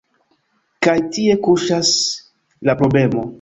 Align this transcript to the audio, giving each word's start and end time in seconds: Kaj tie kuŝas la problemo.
Kaj 0.87 0.95
tie 1.17 1.35
kuŝas 1.49 1.93
la 2.71 2.77
problemo. 2.81 3.29